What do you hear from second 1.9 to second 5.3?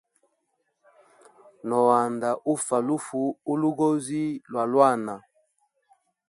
anda ufa lufu ulugozi lwa lwana.